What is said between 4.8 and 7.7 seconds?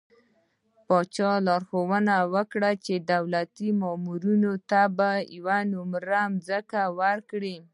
به يوه نمره ځمکه ورکړي.